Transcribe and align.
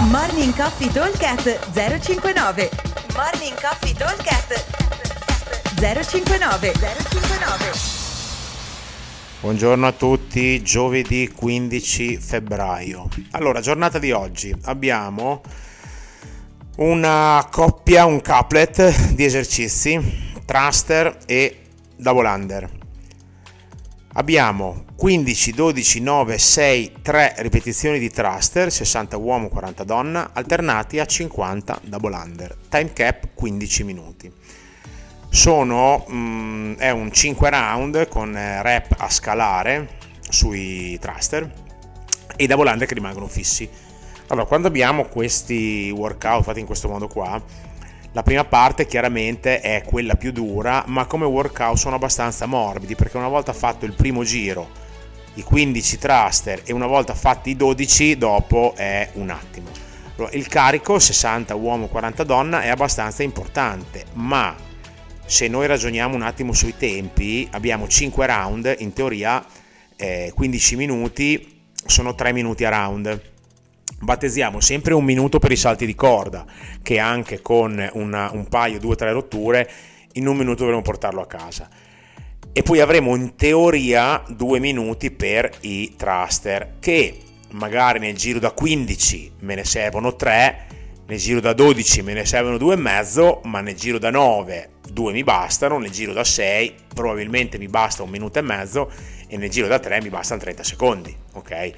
Morning 0.00 0.54
Coffee 0.54 0.92
Talkcast 0.92 1.72
059 1.72 2.70
Morning 3.16 3.60
Coffee 3.60 3.92
Talkcast 3.92 4.64
059 5.74 6.72
059 6.72 7.72
Buongiorno 9.40 9.86
a 9.88 9.92
tutti, 9.92 10.62
giovedì 10.62 11.28
15 11.34 12.16
febbraio. 12.16 13.08
Allora, 13.32 13.60
giornata 13.60 13.98
di 13.98 14.12
oggi 14.12 14.54
abbiamo 14.66 15.42
una 16.76 17.44
coppia, 17.50 18.04
un 18.04 18.22
couplet 18.22 19.14
di 19.14 19.24
esercizi, 19.24 20.32
thruster 20.44 21.18
e 21.26 21.62
double 21.96 22.28
under. 22.28 22.77
Abbiamo 24.18 24.84
15, 24.96 25.52
12, 25.52 26.00
9, 26.00 26.38
6, 26.38 26.92
3 27.02 27.34
ripetizioni 27.38 28.00
di 28.00 28.10
thruster, 28.10 28.68
60 28.68 29.16
uomo, 29.16 29.48
40 29.48 29.84
donna, 29.84 30.30
alternati 30.32 30.98
a 30.98 31.04
50 31.04 31.82
double 31.84 32.16
under. 32.16 32.56
Time 32.68 32.92
cap 32.92 33.28
15 33.32 33.84
minuti. 33.84 34.32
Sono, 35.30 36.04
mm, 36.10 36.74
è 36.78 36.90
un 36.90 37.12
5 37.12 37.48
round 37.48 38.08
con 38.08 38.36
eh, 38.36 38.60
rep 38.60 38.96
a 38.98 39.08
scalare 39.08 39.98
sui 40.28 40.98
thruster 40.98 41.48
e 42.34 42.46
double 42.48 42.72
under 42.72 42.88
che 42.88 42.94
rimangono 42.94 43.28
fissi. 43.28 43.70
Allora, 44.26 44.46
quando 44.46 44.66
abbiamo 44.66 45.04
questi 45.04 45.92
workout 45.94 46.42
fatti 46.42 46.58
in 46.58 46.66
questo 46.66 46.88
modo 46.88 47.06
qua, 47.06 47.40
la 48.12 48.22
prima 48.22 48.44
parte 48.44 48.86
chiaramente 48.86 49.60
è 49.60 49.82
quella 49.84 50.14
più 50.14 50.32
dura, 50.32 50.84
ma 50.86 51.06
come 51.06 51.26
workout 51.26 51.76
sono 51.76 51.96
abbastanza 51.96 52.46
morbidi 52.46 52.94
perché 52.94 53.16
una 53.16 53.28
volta 53.28 53.52
fatto 53.52 53.84
il 53.84 53.92
primo 53.92 54.24
giro 54.24 54.86
i 55.34 55.42
15 55.42 55.98
thruster 55.98 56.62
e 56.64 56.72
una 56.72 56.86
volta 56.86 57.14
fatti 57.14 57.50
i 57.50 57.56
12 57.56 58.18
dopo 58.18 58.74
è 58.76 59.10
un 59.14 59.30
attimo. 59.30 59.68
Il 60.32 60.48
carico 60.48 60.98
60 60.98 61.54
uomo 61.54 61.86
40 61.86 62.24
donna 62.24 62.62
è 62.62 62.68
abbastanza 62.68 63.22
importante, 63.22 64.06
ma 64.14 64.54
se 65.24 65.46
noi 65.46 65.68
ragioniamo 65.68 66.16
un 66.16 66.22
attimo 66.22 66.52
sui 66.52 66.76
tempi, 66.76 67.46
abbiamo 67.52 67.86
5 67.86 68.26
round, 68.26 68.74
in 68.78 68.92
teoria 68.92 69.44
eh, 69.94 70.32
15 70.34 70.76
minuti 70.76 71.60
sono 71.86 72.16
3 72.16 72.32
minuti 72.32 72.64
a 72.64 72.70
round. 72.70 73.20
Battezziamo 74.00 74.60
sempre 74.60 74.94
un 74.94 75.04
minuto 75.04 75.40
per 75.40 75.50
i 75.50 75.56
salti 75.56 75.84
di 75.84 75.96
corda, 75.96 76.46
che 76.82 77.00
anche 77.00 77.42
con 77.42 77.84
una, 77.94 78.30
un 78.32 78.46
paio, 78.46 78.78
due 78.78 78.92
o 78.92 78.96
tre 78.96 79.12
rotture, 79.12 79.68
in 80.12 80.28
un 80.28 80.36
minuto 80.36 80.60
dovremo 80.60 80.82
portarlo 80.82 81.20
a 81.20 81.26
casa. 81.26 81.68
E 82.52 82.62
poi 82.62 82.80
avremo 82.80 83.16
in 83.16 83.34
teoria 83.34 84.22
due 84.28 84.60
minuti 84.60 85.10
per 85.10 85.50
i 85.62 85.94
thruster 85.96 86.74
che 86.78 87.18
magari 87.50 87.98
nel 87.98 88.16
giro 88.16 88.38
da 88.38 88.52
15 88.52 89.32
me 89.40 89.54
ne 89.54 89.64
servono 89.64 90.14
3 90.14 90.66
nel 91.06 91.18
giro 91.18 91.40
da 91.40 91.54
12 91.54 92.02
me 92.02 92.12
ne 92.12 92.26
servono 92.26 92.58
due 92.58 92.74
e 92.74 92.76
mezzo 92.76 93.40
ma 93.44 93.60
nel 93.60 93.74
giro 93.74 93.98
da 93.98 94.10
9 94.10 94.70
due 94.90 95.12
mi 95.12 95.24
bastano 95.24 95.78
nel 95.78 95.90
giro 95.90 96.12
da 96.12 96.24
6 96.24 96.74
probabilmente 96.94 97.56
mi 97.56 97.68
basta 97.68 98.02
un 98.02 98.10
minuto 98.10 98.38
e 98.38 98.42
mezzo 98.42 98.90
e 99.26 99.38
nel 99.38 99.48
giro 99.48 99.66
da 99.66 99.78
3 99.78 100.02
mi 100.02 100.10
bastano 100.10 100.40
30 100.40 100.62
secondi 100.62 101.16
ok 101.32 101.72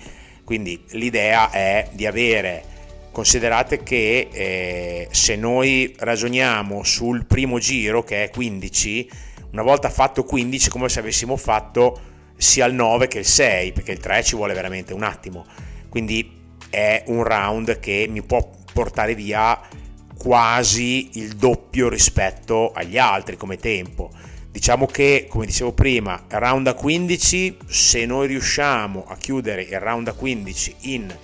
quindi 0.44 0.83
l'idea 0.91 1.50
è 1.50 1.88
di 1.92 2.06
avere 2.06 2.64
considerate 3.12 3.83
che 3.83 4.28
eh, 4.30 5.08
se 5.10 5.36
noi 5.36 5.94
ragioniamo 5.98 6.82
sul 6.84 7.27
primo 7.27 7.58
giro 7.58 8.05
che 8.05 8.24
è 8.24 8.30
15 8.30 9.10
una 9.52 9.62
volta 9.62 9.91
fatto 9.91 10.22
15 10.22 10.70
come 10.70 10.88
se 10.88 11.00
avessimo 11.00 11.36
fatto 11.36 12.00
sia 12.36 12.64
il 12.66 12.74
9 12.74 13.08
che 13.08 13.19
il 13.19 13.27
6 13.27 13.72
perché 13.72 13.92
il 13.92 13.98
3 13.98 14.22
ci 14.22 14.36
vuole 14.36 14.55
veramente 14.55 14.94
un 14.94 15.02
attimo. 15.02 15.44
Quindi 15.88 16.38
è 16.70 17.02
un 17.06 17.25
round 17.25 17.80
che 17.80 18.06
mi 18.08 18.22
può 18.22 18.48
portare 18.72 19.14
via 19.14 19.60
quasi 20.20 21.08
il 21.14 21.36
doppio 21.36 21.88
rispetto 21.88 22.72
agli 22.72 22.98
altri 22.98 23.38
come 23.38 23.56
tempo. 23.56 24.10
Diciamo 24.50 24.84
che 24.84 25.26
come 25.31 25.47
dicevo 25.47 25.72
prima 25.72 26.25
round 26.28 26.66
a 26.66 26.75
15 26.75 27.56
se 27.66 28.04
noi 28.04 28.26
riusciamo 28.26 29.06
a 29.08 29.16
chiudere 29.16 29.62
il 29.62 29.81
round 29.81 30.08
a 30.08 30.12
15 30.12 30.75
in 30.81 31.16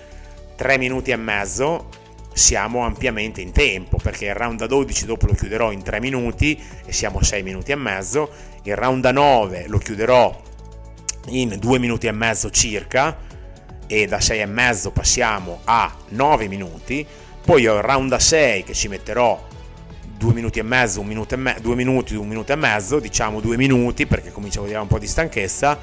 3 0.56 0.78
minuti 0.78 1.10
e 1.10 1.16
mezzo 1.16 1.90
siamo 2.32 2.84
ampiamente 2.84 3.42
in 3.42 3.52
tempo 3.52 3.98
perché 4.02 4.26
il 4.26 4.34
round 4.34 4.60
da 4.60 4.66
12 4.66 5.04
dopo 5.04 5.26
lo 5.26 5.34
chiuderò 5.34 5.72
in 5.72 5.82
3 5.82 6.00
minuti 6.00 6.58
e 6.86 6.92
siamo 6.92 7.18
a 7.18 7.22
6 7.22 7.42
minuti 7.42 7.72
e 7.72 7.76
mezzo, 7.76 8.30
il 8.62 8.76
round 8.76 9.02
da 9.02 9.12
9 9.12 9.66
lo 9.68 9.78
chiuderò 9.78 10.42
in 11.28 11.54
2 11.58 11.78
minuti 11.78 12.06
e 12.06 12.12
mezzo 12.12 12.50
circa 12.50 13.18
e 13.86 14.06
da 14.06 14.20
6 14.20 14.40
e 14.40 14.46
mezzo 14.46 14.90
passiamo 14.90 15.60
a 15.64 15.94
9 16.08 16.48
minuti, 16.48 17.06
poi 17.46 17.64
ho 17.68 17.76
il 17.76 17.82
round 17.82 18.10
da 18.10 18.18
6 18.18 18.64
che 18.64 18.74
ci 18.74 18.88
metterò 18.88 19.40
2 20.18 20.34
minuti 20.34 20.58
e 20.58 20.64
mezzo, 20.64 20.98
1 20.98 21.08
minuto 21.08 21.34
e 21.34 21.36
me- 21.36 21.56
2 21.62 21.76
minuti, 21.76 22.16
1 22.16 22.26
minuto 22.26 22.50
e 22.50 22.56
mezzo, 22.56 22.98
diciamo 22.98 23.40
2 23.40 23.56
minuti 23.56 24.04
perché 24.04 24.32
comincia 24.32 24.58
a 24.58 24.62
vedere 24.62 24.80
un 24.80 24.88
po' 24.88 24.98
di 24.98 25.06
stanchezza 25.06 25.78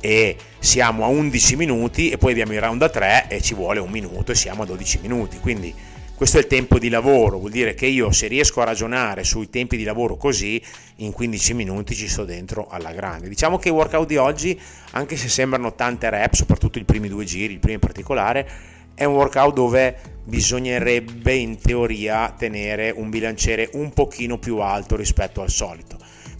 e 0.00 0.36
siamo 0.60 1.02
a 1.04 1.08
11 1.08 1.56
minuti 1.56 2.10
e 2.10 2.16
poi 2.16 2.30
abbiamo 2.30 2.52
il 2.52 2.60
round 2.60 2.78
da 2.78 2.88
3 2.88 3.26
e 3.26 3.40
ci 3.40 3.54
vuole 3.54 3.80
un 3.80 3.90
minuto 3.90 4.30
e 4.30 4.36
siamo 4.36 4.62
a 4.62 4.66
12 4.66 5.00
minuti. 5.02 5.40
Quindi 5.40 5.74
questo 6.14 6.36
è 6.36 6.40
il 6.42 6.46
tempo 6.46 6.78
di 6.78 6.88
lavoro 6.88 7.38
vuol 7.38 7.50
dire 7.50 7.74
che 7.74 7.86
io 7.86 8.12
se 8.12 8.28
riesco 8.28 8.60
a 8.60 8.64
ragionare 8.64 9.24
sui 9.24 9.50
tempi 9.50 9.76
di 9.76 9.82
lavoro 9.82 10.16
così 10.16 10.62
in 10.96 11.10
15 11.10 11.54
minuti 11.54 11.96
ci 11.96 12.06
sto 12.06 12.24
dentro 12.24 12.68
alla 12.68 12.92
grande. 12.92 13.28
Diciamo 13.28 13.58
che 13.58 13.66
i 13.66 13.72
workout 13.72 14.06
di 14.06 14.16
oggi 14.16 14.56
anche 14.92 15.16
se 15.16 15.28
sembrano 15.28 15.74
tante 15.74 16.08
rep 16.08 16.34
soprattutto 16.34 16.78
i 16.78 16.84
primi 16.84 17.08
due 17.08 17.24
giri 17.24 17.54
il 17.54 17.58
primo 17.58 17.74
in 17.74 17.80
particolare 17.80 18.78
è 18.94 19.04
un 19.04 19.14
workout 19.14 19.54
dove 19.54 19.96
bisognerebbe 20.24 21.34
in 21.34 21.58
teoria 21.58 22.34
tenere 22.36 22.90
un 22.90 23.10
bilanciere 23.10 23.70
un 23.72 23.92
pochino 23.92 24.38
più 24.38 24.58
alto 24.58 24.96
rispetto 24.96 25.40
al 25.40 25.50
solito 25.50 25.98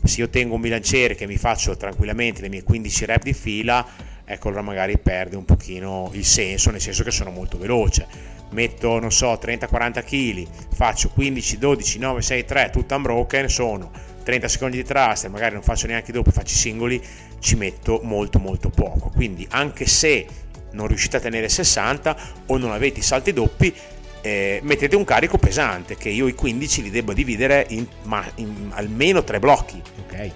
se 0.08 0.20
io 0.20 0.28
tengo 0.28 0.54
un 0.54 0.60
bilanciere 0.60 1.14
che 1.14 1.26
mi 1.26 1.36
faccio 1.36 1.76
tranquillamente 1.76 2.40
le 2.40 2.48
mie 2.48 2.62
15 2.62 3.04
rep 3.04 3.22
di 3.22 3.32
fila, 3.34 3.86
ecco 4.24 4.48
allora 4.48 4.62
magari 4.62 4.98
perde 4.98 5.36
un 5.36 5.44
pochino 5.44 6.10
il 6.14 6.24
senso, 6.24 6.70
nel 6.70 6.80
senso 6.80 7.04
che 7.04 7.10
sono 7.10 7.30
molto 7.30 7.58
veloce. 7.58 8.06
Metto, 8.50 8.98
non 8.98 9.12
so, 9.12 9.32
30-40 9.32 10.04
kg, 10.04 10.46
faccio 10.74 11.10
15, 11.10 11.58
12, 11.58 11.98
9, 11.98 12.22
6, 12.22 12.44
3, 12.44 12.70
tutto 12.70 12.96
unbroken, 12.96 13.48
sono 13.48 13.90
30 14.24 14.48
secondi 14.48 14.76
di 14.76 14.84
thruster, 14.84 15.30
magari 15.30 15.54
non 15.54 15.62
faccio 15.62 15.86
neanche 15.86 16.10
dopo, 16.10 16.32
faccio 16.32 16.54
i 16.54 16.58
singoli, 16.58 17.00
ci 17.38 17.54
metto 17.54 18.00
molto 18.02 18.40
molto 18.40 18.70
poco. 18.70 19.10
Quindi 19.10 19.46
anche 19.50 19.86
se 19.86 20.26
non 20.72 20.86
riuscite 20.86 21.16
a 21.16 21.20
tenere 21.20 21.48
60 21.48 22.16
o 22.46 22.56
non 22.56 22.72
avete 22.72 23.00
i 23.00 23.02
salti 23.02 23.32
doppi, 23.32 23.74
eh, 24.22 24.60
mettete 24.62 24.96
un 24.96 25.04
carico 25.04 25.38
pesante 25.38 25.96
che 25.96 26.10
io 26.10 26.26
i 26.26 26.34
15 26.34 26.82
li 26.82 26.90
devo 26.90 27.12
dividere 27.12 27.66
in, 27.70 27.86
ma, 28.04 28.24
in 28.36 28.70
almeno 28.74 29.24
tre 29.24 29.38
blocchi 29.38 29.80
ok 30.00 30.30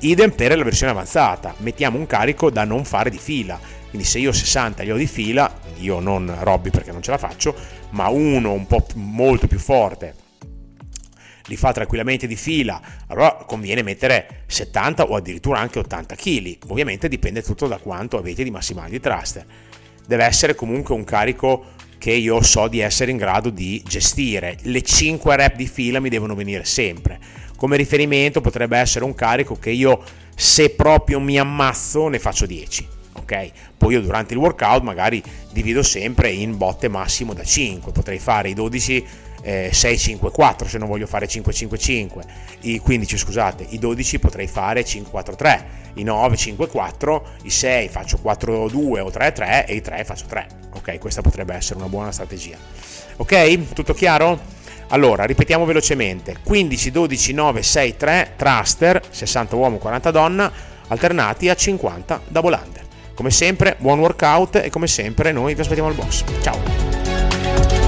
idem 0.00 0.30
per 0.30 0.56
la 0.56 0.64
versione 0.64 0.92
avanzata 0.92 1.54
mettiamo 1.58 1.98
un 1.98 2.06
carico 2.06 2.50
da 2.50 2.64
non 2.64 2.84
fare 2.84 3.10
di 3.10 3.18
fila 3.18 3.58
quindi 3.90 4.06
se 4.06 4.18
io 4.18 4.32
60 4.32 4.82
li 4.82 4.90
ho 4.90 4.96
di 4.96 5.06
fila 5.06 5.52
io 5.78 6.00
non 6.00 6.36
Robby 6.40 6.70
perché 6.70 6.90
non 6.90 7.02
ce 7.02 7.12
la 7.12 7.18
faccio 7.18 7.54
ma 7.90 8.08
uno 8.08 8.52
un 8.52 8.66
po' 8.66 8.84
molto 8.94 9.46
più 9.46 9.58
forte 9.58 10.26
li 11.48 11.56
fa 11.56 11.72
tranquillamente 11.72 12.26
di 12.26 12.36
fila, 12.36 12.78
allora 13.06 13.32
conviene 13.46 13.82
mettere 13.82 14.42
70 14.46 15.04
o 15.04 15.16
addirittura 15.16 15.58
anche 15.58 15.78
80 15.78 16.14
kg. 16.14 16.58
Ovviamente 16.68 17.08
dipende 17.08 17.42
tutto 17.42 17.66
da 17.66 17.78
quanto 17.78 18.18
avete 18.18 18.44
di 18.44 18.50
massimali 18.50 18.90
di 18.90 19.00
thruster. 19.00 19.46
Deve 20.08 20.24
essere 20.24 20.54
comunque 20.54 20.94
un 20.94 21.04
carico 21.04 21.66
che 21.98 22.12
io 22.12 22.40
so 22.42 22.66
di 22.66 22.78
essere 22.80 23.10
in 23.10 23.18
grado 23.18 23.50
di 23.50 23.82
gestire. 23.86 24.56
Le 24.62 24.80
5 24.80 25.36
rep 25.36 25.54
di 25.54 25.66
fila 25.66 26.00
mi 26.00 26.08
devono 26.08 26.34
venire 26.34 26.64
sempre. 26.64 27.20
Come 27.58 27.76
riferimento 27.76 28.40
potrebbe 28.40 28.78
essere 28.78 29.04
un 29.04 29.14
carico 29.14 29.58
che 29.58 29.68
io 29.68 30.02
se 30.34 30.70
proprio 30.70 31.20
mi 31.20 31.38
ammazzo 31.38 32.08
ne 32.08 32.18
faccio 32.18 32.46
10. 32.46 32.88
Ok? 33.18 33.50
Poi 33.76 33.92
io 33.92 34.00
durante 34.00 34.32
il 34.32 34.40
workout 34.40 34.82
magari 34.82 35.22
divido 35.52 35.82
sempre 35.82 36.30
in 36.30 36.56
botte 36.56 36.88
massimo 36.88 37.34
da 37.34 37.44
5, 37.44 37.92
potrei 37.92 38.18
fare 38.18 38.48
i 38.48 38.54
12 38.54 39.04
eh, 39.42 39.70
6 39.72 39.98
5 39.98 40.30
4 40.30 40.68
se 40.68 40.78
non 40.78 40.88
voglio 40.88 41.06
fare 41.06 41.26
5 41.26 41.52
5 41.52 41.78
5, 41.78 42.22
i 42.60 42.78
15 42.78 43.16
scusate, 43.16 43.66
i 43.68 43.78
12 43.78 44.18
potrei 44.18 44.46
fare 44.46 44.84
5 44.84 45.10
4 45.10 45.36
3, 45.36 45.64
i 45.94 46.02
9 46.02 46.36
5 46.36 46.68
4, 46.68 47.26
i 47.42 47.50
6 47.50 47.88
faccio 47.88 48.18
4 48.18 48.68
2 48.68 49.00
o 49.00 49.10
3 49.10 49.32
3 49.32 49.66
e 49.66 49.74
i 49.74 49.80
3 49.80 50.04
faccio 50.04 50.26
3 50.26 50.58
ok? 50.78 50.98
Questa 50.98 51.20
potrebbe 51.20 51.54
essere 51.54 51.78
una 51.78 51.88
buona 51.88 52.10
strategia. 52.12 52.56
Ok? 53.16 53.72
Tutto 53.74 53.92
chiaro? 53.92 54.56
Allora, 54.88 55.24
ripetiamo 55.24 55.64
velocemente. 55.64 56.36
15, 56.42 56.90
12, 56.90 57.32
9, 57.34 57.62
6, 57.62 57.96
3, 57.96 58.32
thruster, 58.36 59.02
60 59.08 59.56
uomo, 59.56 59.76
40 59.76 60.10
donna, 60.10 60.50
alternati 60.88 61.48
a 61.48 61.54
50 61.54 62.22
double 62.28 62.58
under. 62.64 62.86
Come 63.14 63.30
sempre, 63.30 63.76
buon 63.78 63.98
workout 63.98 64.56
e 64.56 64.70
come 64.70 64.86
sempre 64.86 65.32
noi 65.32 65.54
vi 65.54 65.60
aspettiamo 65.60 65.88
al 65.88 65.94
boss. 65.94 66.24
Ciao! 66.40 67.87